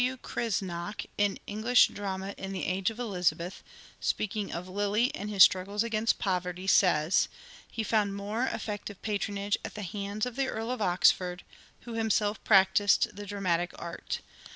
[0.01, 0.17] W.
[0.17, 3.61] Creizenach, in" English Drama in the age of Elizabeth,"
[3.99, 7.27] speaking of Lyly and his struggles against poverty, says,"
[7.71, 11.43] He found more effective patronage at the hands of the Earl of Oxford,
[11.81, 14.21] who himself practised the dramatic art.